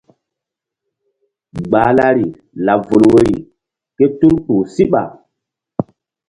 [1.63, 2.27] Gbahlari
[2.65, 3.37] laɓ vul woyri
[3.95, 5.01] ké tul kpuh síɓa.